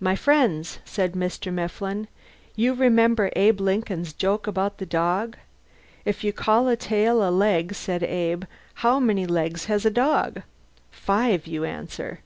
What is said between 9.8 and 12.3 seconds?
a dog? Five, you answer.